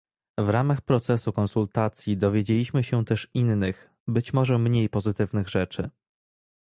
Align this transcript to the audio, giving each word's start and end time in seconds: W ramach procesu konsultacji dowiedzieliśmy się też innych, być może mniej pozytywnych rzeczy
W 0.39 0.49
ramach 0.49 0.81
procesu 0.81 1.33
konsultacji 1.33 2.17
dowiedzieliśmy 2.17 2.83
się 2.83 3.05
też 3.05 3.27
innych, 3.33 3.89
być 4.07 4.33
może 4.33 4.59
mniej 4.59 4.89
pozytywnych 4.89 5.47
rzeczy 5.49 5.89